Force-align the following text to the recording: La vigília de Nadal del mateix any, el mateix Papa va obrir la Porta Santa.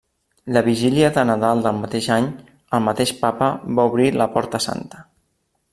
La 0.55 0.61
vigília 0.67 1.09
de 1.17 1.25
Nadal 1.31 1.61
del 1.67 1.77
mateix 1.83 2.07
any, 2.17 2.29
el 2.77 2.83
mateix 2.89 3.13
Papa 3.21 3.53
va 3.81 3.87
obrir 3.93 4.11
la 4.23 4.33
Porta 4.39 4.67
Santa. 4.71 5.07